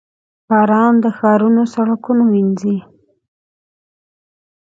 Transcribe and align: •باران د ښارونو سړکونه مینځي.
•باران 0.47 0.93
د 1.03 1.05
ښارونو 1.17 1.63
سړکونه 1.73 2.23
مینځي. 2.31 2.77